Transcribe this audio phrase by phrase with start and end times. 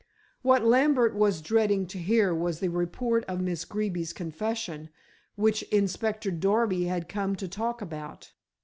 [0.41, 4.89] What Lambert was dreading to hear was the report of Miss Greeby's confession,
[5.35, 8.31] which Inspector Darby had come to talk about.